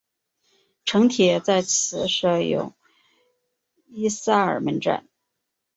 [0.83, 2.73] 城铁在此设有
[3.85, 5.07] 伊萨尔门站。